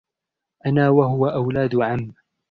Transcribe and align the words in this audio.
أنا 0.65 0.89
وهو 0.89 1.27
أولاد 1.27 1.75
عَم. 1.75 2.13